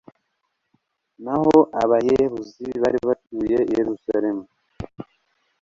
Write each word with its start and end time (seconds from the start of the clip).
naho 1.23 1.55
abayebuzi 1.81 2.67
bari 2.81 2.99
batuye 3.07 3.57
i 3.67 3.71
yeruzalemu 3.77 4.45